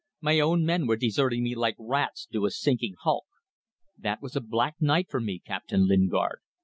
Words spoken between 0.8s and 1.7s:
were deserting me